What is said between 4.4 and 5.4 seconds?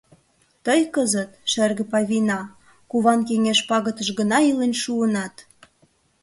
илен шуынат.